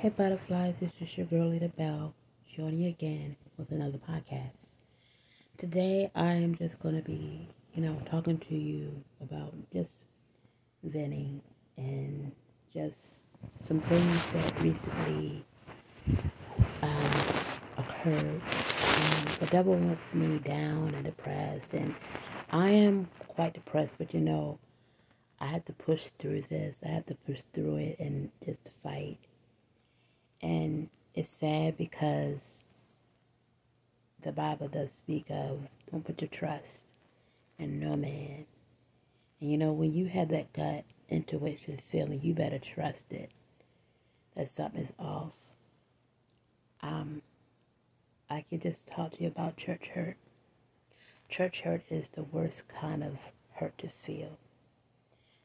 [0.00, 2.14] Hey butterflies, it's just your girl Lita Bell
[2.56, 4.78] joining again with another podcast.
[5.58, 8.90] Today I am just going to be, you know, talking to you
[9.20, 9.92] about just
[10.82, 11.42] venting
[11.76, 12.32] and
[12.72, 13.18] just
[13.60, 15.44] some things that recently
[16.80, 17.10] um,
[17.76, 18.40] occurred.
[18.40, 21.94] Um, the devil wants me down and depressed, and
[22.52, 24.58] I am quite depressed, but you know,
[25.40, 26.76] I have to push through this.
[26.82, 29.18] I have to push through it and just fight
[30.42, 32.58] and it's sad because
[34.22, 36.84] the Bible does speak of don't put your trust
[37.58, 38.44] in no man.
[39.40, 43.30] And you know, when you have that gut intuition feeling, you better trust it
[44.36, 45.32] that something's off.
[46.82, 47.22] Um,
[48.28, 50.16] I can just talk to you about church hurt.
[51.28, 53.16] Church hurt is the worst kind of
[53.54, 54.38] hurt to feel,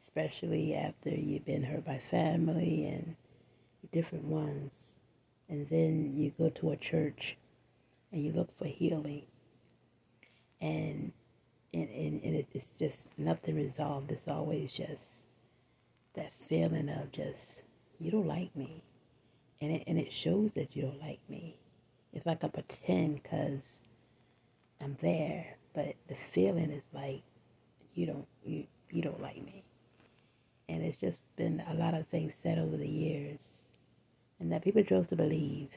[0.00, 3.16] especially after you've been hurt by family and
[3.86, 4.94] different ones.
[5.48, 7.36] And then you go to a church
[8.12, 9.22] and you look for healing.
[10.60, 11.12] And
[11.72, 14.10] and, and, and it's just nothing resolved.
[14.10, 15.04] It's always just
[16.14, 17.62] that feeling of just,
[18.00, 18.82] you don't like me.
[19.60, 21.56] And it, and it shows that you don't like me.
[22.12, 23.82] It's like I pretend because
[24.80, 27.22] I'm there, but the feeling is like
[27.94, 29.64] you don't you you don't like me.
[30.68, 33.67] And it's just been a lot of things said over the years
[34.40, 35.70] and that people chose to believe.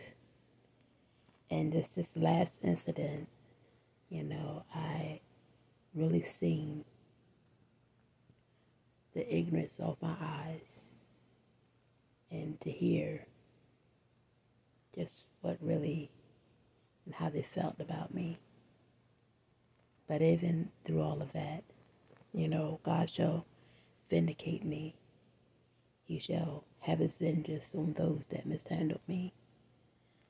[1.49, 3.27] And this this last incident,
[4.09, 5.19] you know, I
[5.93, 6.85] really seen
[9.13, 10.61] the ignorance of my eyes
[12.31, 13.25] and to hear
[14.95, 16.09] just what really
[17.05, 18.37] and how they felt about me.
[20.07, 21.63] But even through all of that,
[22.33, 23.45] you know, God shall
[24.09, 24.95] vindicate me.
[26.11, 29.31] He shall have his vengeance on those that mishandled me.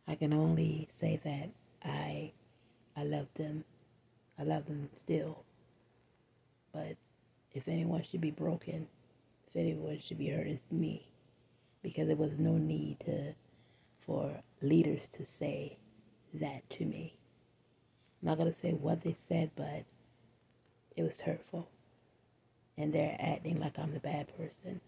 [0.08, 1.50] I can only say that
[1.84, 2.34] I
[2.96, 3.66] I love them.
[4.38, 5.44] I love them still.
[6.72, 6.98] But
[7.52, 8.90] if anyone should be broken,
[9.48, 11.08] if anyone should be hurt, it's me.
[11.82, 13.34] Because there was no need to
[14.06, 15.80] for leaders to say
[16.36, 17.16] that to me.
[18.22, 19.84] I'm not gonna say what they said, but
[20.96, 21.70] it was hurtful.
[22.78, 24.80] And they're acting like I'm the bad person.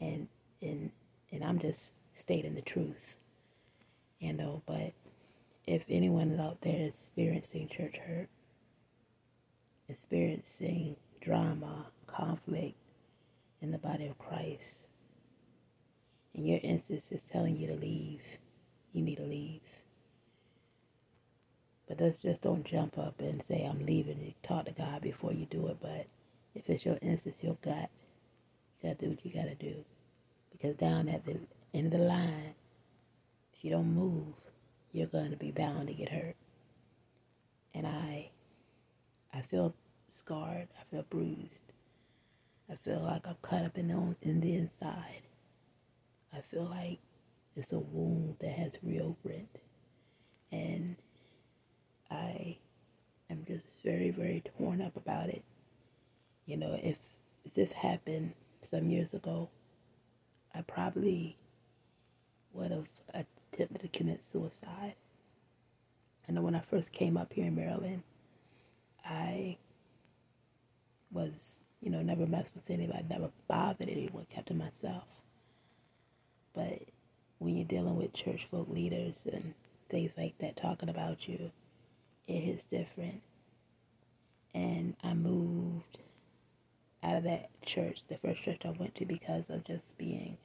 [0.00, 0.28] And
[0.62, 0.90] and
[1.32, 3.16] and I'm just stating the truth,
[4.20, 4.62] you know.
[4.66, 4.92] But
[5.66, 8.28] if anyone is out there experiencing church hurt,
[9.88, 12.76] experiencing drama, conflict
[13.62, 14.84] in the body of Christ,
[16.34, 18.20] and your instance is telling you to leave,
[18.92, 19.60] you need to leave.
[21.88, 24.20] But just, just don't jump up and say, I'm leaving.
[24.20, 25.78] You talk to God before you do it.
[25.80, 26.06] But
[26.54, 27.90] if it's your instance, your gut,
[28.80, 29.84] you got to do what you got to do.
[30.52, 31.38] Because down at the
[31.74, 32.54] end of the line,
[33.54, 34.34] if you don't move,
[34.92, 36.36] you're to be bound to get hurt.
[37.74, 38.30] And I,
[39.34, 39.74] I feel
[40.18, 40.68] scarred.
[40.80, 41.72] I feel bruised.
[42.70, 45.22] I feel like I'm cut up in the, in the inside.
[46.32, 46.98] I feel like
[47.54, 49.48] it's a wound that has reopened.
[50.50, 50.96] And
[52.10, 52.56] I
[53.30, 55.44] am just very, very torn up about it.
[56.46, 56.96] You know, if
[57.54, 58.32] this happened
[58.70, 59.48] some years ago,
[60.54, 61.36] I probably
[62.52, 64.94] would have attempted to commit suicide.
[66.28, 68.02] I know when I first came up here in Maryland,
[69.04, 69.56] I
[71.12, 75.04] was, you know, never messed with anybody, never bothered anyone, kept to myself.
[76.54, 76.82] But
[77.38, 79.54] when you're dealing with church folk leaders and
[79.90, 81.50] things like that talking about you,
[82.26, 83.22] it is different.
[84.54, 85.98] And I moved
[87.02, 90.36] out of that church, the first church I went to, because of just being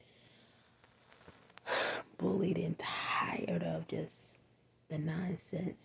[2.17, 4.35] bullied and tired of just
[4.89, 5.79] the nonsense.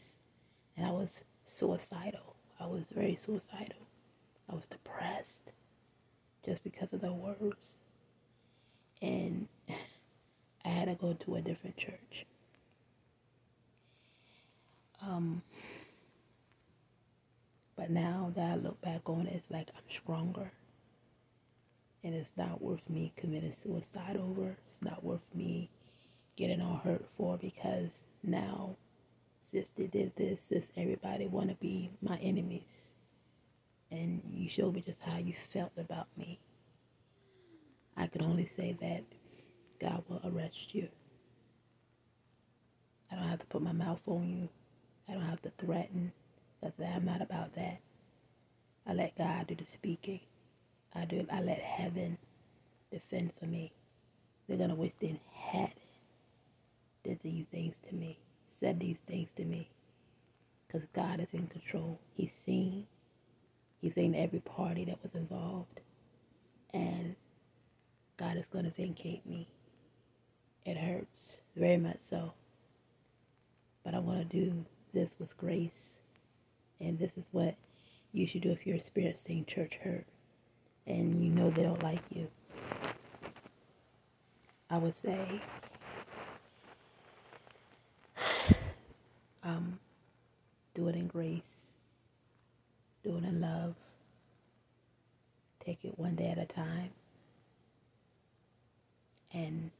[0.76, 2.34] And I was suicidal.
[2.60, 3.76] I was very suicidal.
[4.50, 5.52] I was depressed
[6.44, 7.70] just because of the words.
[9.02, 9.48] And
[10.64, 12.26] I had to go to a different church.
[15.02, 15.42] Um,
[17.86, 20.50] but now that I look back on it, it's like I'm stronger.
[22.02, 24.56] And it's not worth me committing suicide over.
[24.66, 25.70] It's not worth me
[26.34, 28.74] getting all hurt for because now
[29.40, 32.88] since did this, since everybody want to be my enemies.
[33.92, 36.40] And you showed me just how you felt about me.
[37.96, 39.04] I can only say that
[39.80, 40.88] God will arrest you.
[43.12, 44.48] I don't have to put my mouth on you.
[45.08, 46.10] I don't have to threaten
[46.60, 47.78] because I'm not about that.
[48.86, 50.20] I let God do the speaking.
[50.94, 52.18] I do I let heaven
[52.92, 53.72] defend for me.
[54.48, 55.72] They're gonna wish they had
[57.04, 58.18] did these things to me,
[58.60, 59.68] said these things to me.
[60.66, 61.98] Because God is in control.
[62.16, 62.86] He's seen.
[63.80, 65.80] He's seen every party that was involved.
[66.74, 67.16] And
[68.18, 69.48] God is going to vindicate me.
[70.64, 72.32] It hurts, very much so.
[73.84, 74.64] But I want to do
[74.94, 75.90] this with grace.
[76.80, 77.54] And this is what
[78.12, 80.06] you should do if you're experiencing church hurt
[80.86, 82.28] and you know they don't like you.
[84.70, 85.40] I would say
[89.44, 89.78] um,
[90.74, 91.42] do it in grace,
[93.04, 93.74] do it in love,
[95.64, 96.90] take it one day at a time,
[99.32, 99.70] and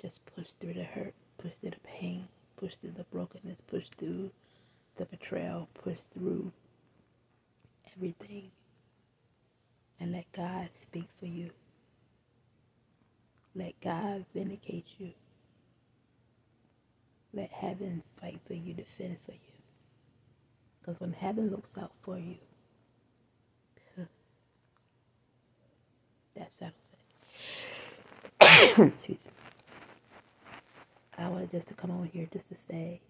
[0.00, 4.30] just push through the hurt, push through the pain, push through the brokenness, push through
[4.96, 6.52] the betrayal, push through
[7.96, 8.50] everything,
[10.00, 11.50] and let God speak for you.
[13.54, 15.12] Let God vindicate you.
[17.34, 19.38] Let heaven fight for you, defend for you.
[20.80, 22.36] Because when heaven looks out for you,
[26.36, 26.92] that settles
[28.40, 28.78] it.
[28.94, 29.32] Excuse me.
[31.18, 33.00] I wanted just to come on here just to say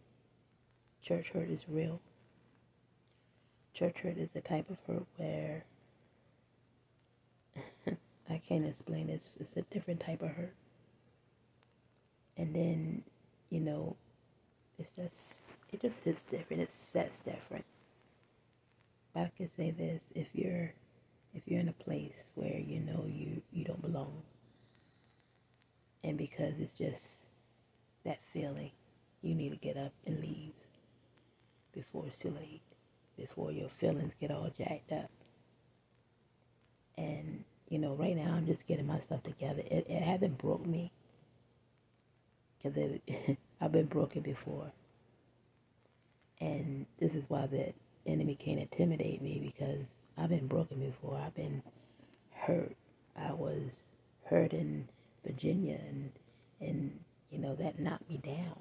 [1.11, 2.01] church hurt is real.
[3.75, 5.65] Church hurt is a type of hurt where
[8.31, 9.11] I can't explain.
[9.11, 10.55] It's, it's a different type of hurt.
[12.37, 13.03] And then,
[13.51, 13.97] you know,
[14.79, 15.41] it's just,
[15.73, 16.63] it just hits different.
[16.63, 17.65] It sets different.
[19.13, 20.73] But I can say this, if you're,
[21.35, 24.23] if you're in a place where you know you, you don't belong,
[26.05, 27.05] and because it's just
[28.05, 28.71] that feeling,
[29.23, 30.53] you need to get up and leave
[31.75, 32.63] before it's too late,
[33.17, 35.11] before your feelings get all jacked up.
[36.99, 39.63] And, you know, right now I'm just getting my stuff together.
[39.71, 40.93] It, it hasn't broke me
[42.63, 42.77] because
[43.61, 44.73] I've been broken before.
[46.41, 47.73] And this is why the
[48.07, 49.87] enemy can't intimidate me because
[50.19, 51.21] I've been broken before.
[51.25, 51.63] I've been
[52.33, 52.77] hurt.
[53.17, 53.63] I was
[54.25, 54.89] hurt in
[55.27, 56.13] Virginia and
[56.61, 57.01] and
[57.31, 58.57] you know that knocked me down.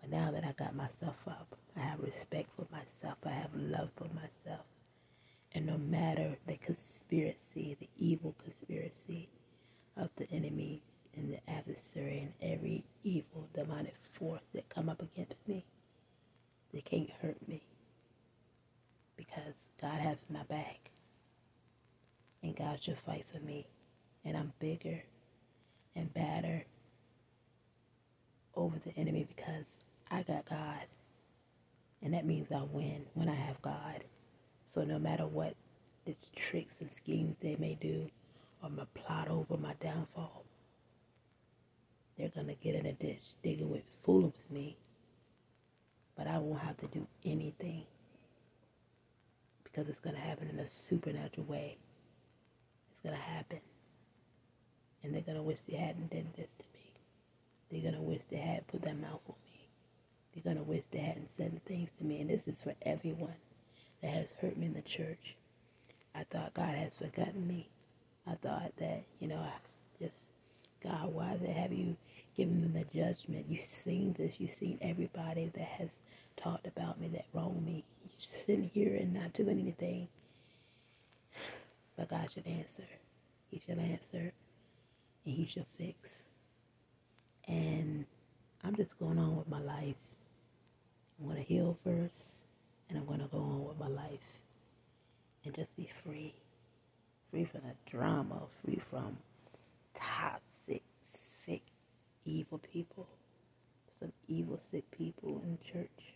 [0.00, 3.18] But now that I got myself up, I have respect for myself.
[3.24, 4.66] I have love for myself.
[5.52, 9.28] And no matter the conspiracy, the evil conspiracy
[9.96, 10.82] of the enemy
[11.16, 15.64] and the adversary and every evil demonic force that come up against me,
[16.72, 17.62] they can't hurt me
[19.16, 20.90] because God has my back
[22.42, 23.66] and God shall fight for me
[24.24, 25.02] and I'm bigger
[25.96, 26.64] and badder
[28.54, 29.64] over the enemy because
[30.10, 30.86] I got God
[32.02, 34.04] and that means I win when I have God
[34.74, 35.54] so no matter what
[36.06, 38.08] the tricks and schemes they may do
[38.62, 40.44] or my plot over my downfall
[42.18, 44.76] they're gonna get in a ditch digging with fooling with me
[46.16, 47.84] but I won't have to do anything
[49.64, 51.76] because it's going to happen in a supernatural way.
[52.90, 53.60] It's going to happen.
[55.02, 56.92] And they're going to wish they hadn't done this to me.
[57.70, 59.49] They're going to wish they had put their mouth on me.
[60.34, 62.20] They're going to wish they hadn't said the things to me.
[62.20, 63.34] And this is for everyone
[64.02, 65.36] that has hurt me in the church.
[66.14, 67.68] I thought God has forgotten me.
[68.26, 69.52] I thought that, you know, I
[70.02, 70.16] just,
[70.82, 71.96] God, why the, have you
[72.36, 73.46] given them the judgment?
[73.48, 74.34] You've seen this.
[74.38, 75.90] You've seen everybody that has
[76.36, 77.84] talked about me, that wronged me.
[78.04, 80.08] You're sitting here and not doing anything.
[81.96, 82.86] But God should answer.
[83.50, 84.32] He should answer
[85.24, 86.22] and He should fix.
[87.48, 88.04] And
[88.64, 89.96] I'm just going on with my life.
[91.20, 92.14] I'm going to heal first
[92.88, 94.18] and I'm going to go on with my life
[95.44, 96.34] and just be free.
[97.30, 99.16] Free from the drama, free from
[99.94, 100.82] toxic,
[101.46, 101.62] sick,
[102.24, 103.06] evil people.
[104.00, 106.14] Some evil, sick people in church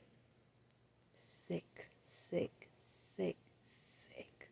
[1.49, 2.69] sick, sick,
[3.17, 3.37] sick,
[4.09, 4.49] sick.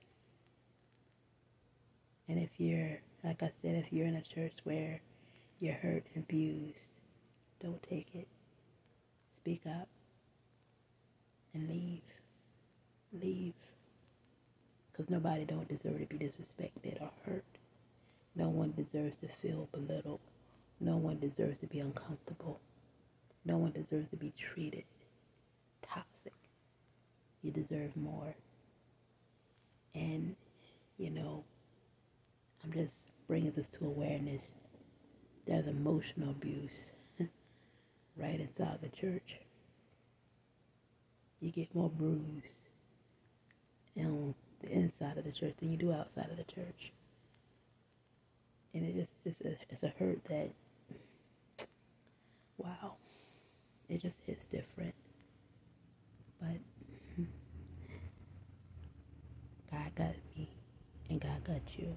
[2.29, 5.01] And if you're, like I said, if you're in a church where
[5.61, 7.01] you're hurt and abused,
[7.63, 8.29] don't take it.
[9.37, 9.89] Speak up
[11.55, 12.03] and leave.
[13.13, 13.55] Leave.
[14.91, 17.45] Because nobody don't deserve to be disrespected or hurt.
[18.35, 20.21] No one deserves to feel belittled.
[20.81, 22.61] No one deserves to be uncomfortable.
[23.45, 24.85] No one deserves to be treated
[25.83, 26.33] toxic.
[27.43, 28.35] You deserve more.
[29.95, 30.35] And,
[30.99, 31.45] you know,
[32.65, 32.95] I'm just
[33.29, 34.43] bringing this to awareness.
[35.47, 36.77] There's emotional abuse
[38.17, 39.41] right inside the church.
[41.43, 42.61] You get more bruised
[43.99, 44.33] on
[44.63, 46.93] the inside of the church than you do outside of the church.
[48.73, 50.51] And it just it's a, it's a hurt that
[52.59, 52.95] wow,
[53.89, 54.95] it just is different.
[56.41, 56.61] But
[59.69, 60.49] God got me
[61.11, 61.97] and God got you.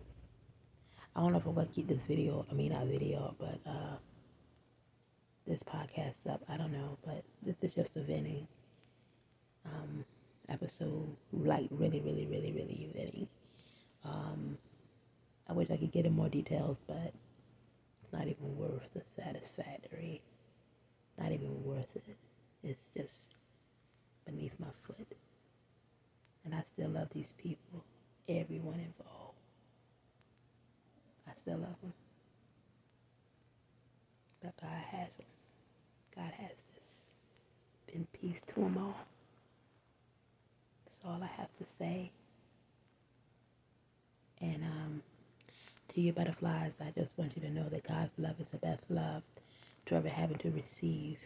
[1.15, 3.97] I don't know if I'm gonna keep this video, I mean not video, but uh
[5.45, 6.41] this podcast up.
[6.49, 8.47] I don't know, but this is just a venting
[9.65, 10.05] um
[10.49, 11.15] episode.
[11.31, 13.27] Like really, really, really, really really.
[14.03, 14.57] Um
[15.47, 17.13] I wish I could get in more details, but
[18.03, 20.21] it's not even worth the satisfactory.
[21.19, 22.03] Not even worth it.
[22.63, 23.29] It's just
[24.25, 25.15] beneath my foot.
[26.43, 27.83] And I still love these people,
[28.27, 29.37] everyone involved.
[31.27, 31.93] I still love them.
[34.41, 35.25] But God has them.
[36.15, 37.07] God has this.
[37.87, 38.95] Been peace to them all.
[41.05, 42.11] All I have to say.
[44.41, 45.01] And um,
[45.93, 48.83] to you butterflies, I just want you to know that God's love is the best
[48.89, 49.23] love
[49.85, 51.17] to ever having to receive.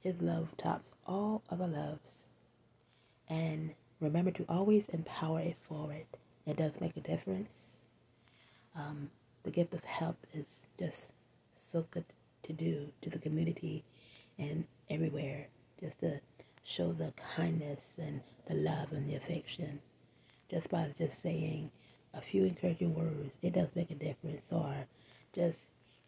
[0.00, 2.10] His love tops all other loves.
[3.28, 6.06] And remember to always empower it forward.
[6.46, 7.50] It does make a difference.
[8.74, 9.10] Um,
[9.44, 10.46] the gift of help is
[10.78, 11.12] just
[11.54, 12.04] so good
[12.44, 13.84] to do to the community
[14.38, 15.46] and everywhere.
[15.80, 16.20] Just to
[16.64, 19.80] show the kindness and the love and the affection.
[20.50, 21.70] Just by just saying
[22.14, 24.42] a few encouraging words, it does make a difference.
[24.50, 24.74] Or
[25.34, 25.58] just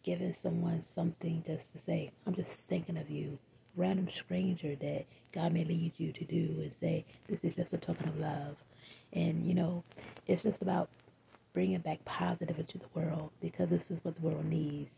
[0.03, 3.37] giving someone something just to say, I'm just thinking of you.
[3.75, 7.77] Random stranger that God may lead you to do and say, This is just a
[7.77, 8.55] token of love.
[9.13, 9.83] And, you know,
[10.27, 10.89] it's just about
[11.53, 14.91] bringing back positive into the world because this is what the world needs.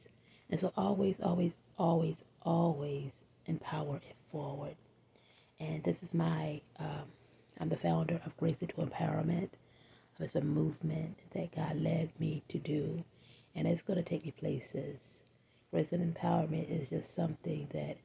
[0.50, 3.12] And so always, always, always, always
[3.46, 4.76] empower it forward.
[5.60, 7.04] And this is my, um,
[7.60, 9.50] I'm the founder of Grace into Empowerment.
[10.20, 13.04] It's a movement that God led me to do
[13.56, 14.98] and it's going to take me places.
[15.72, 17.98] Resident empowerment is just something that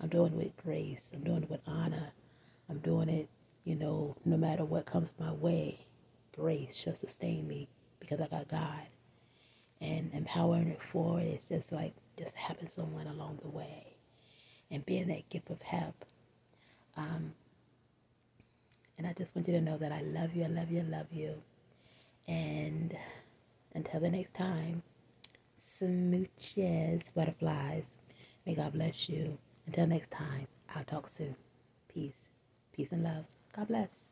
[0.00, 1.10] I'm doing with grace.
[1.12, 2.12] I'm doing it with honor.
[2.68, 3.28] I'm doing it,
[3.64, 5.86] you know, no matter what comes my way.
[6.36, 7.68] Grace shall sustain me
[8.00, 8.82] because I got God.
[9.80, 13.96] And empowering it forward is just like just having someone along the way
[14.70, 16.04] and being that gift of help.
[16.96, 17.32] Um,
[18.98, 20.84] and I just want you to know that I love you, I love you, I
[20.84, 21.34] love you.
[22.26, 22.96] And
[23.74, 24.82] until the next time
[25.80, 27.84] smooches, butterflies.
[28.46, 29.36] May God bless you.
[29.66, 31.36] Until next time, I'll talk soon.
[31.88, 32.28] Peace.
[32.72, 33.24] Peace and love.
[33.54, 34.05] God bless.